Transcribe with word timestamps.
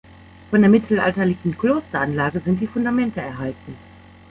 Von 0.49 0.61
der 0.61 0.69
mittelalterlichen 0.71 1.55
Klosteranlage 1.59 2.39
sind 2.39 2.59
die 2.59 2.65
Fundamente 2.65 3.21
erhalten. 3.21 3.75